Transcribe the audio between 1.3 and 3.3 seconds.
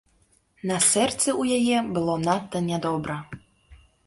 ў яе было надта нядобра.